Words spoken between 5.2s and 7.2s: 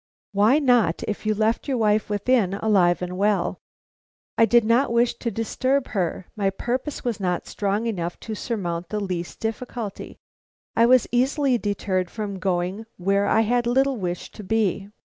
disturb her. My purpose was